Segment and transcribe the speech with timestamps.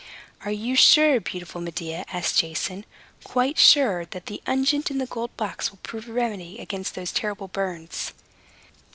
[0.43, 2.87] "Are you sure, beautiful Medea," asked Jason,
[3.23, 7.11] "quite sure, that the unguent in the gold box will prove a remedy against those
[7.11, 8.11] terrible burns?"